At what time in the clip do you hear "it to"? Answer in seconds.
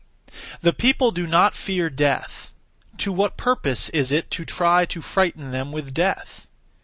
4.11-4.43